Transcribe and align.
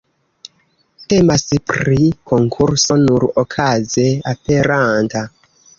Temas 1.13 1.45
pri 1.73 1.99
konkurso 2.33 2.99
nur 3.05 3.29
okaze 3.45 4.11
aperanta. 4.35 5.29